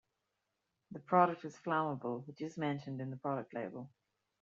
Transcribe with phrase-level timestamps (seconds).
[0.89, 3.91] The product is flammable, which is mentioned in the product label.